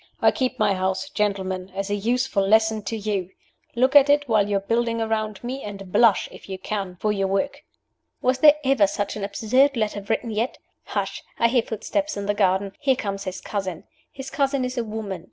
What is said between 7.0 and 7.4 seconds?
your